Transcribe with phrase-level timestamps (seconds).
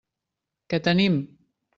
[0.73, 1.19] Què tenim?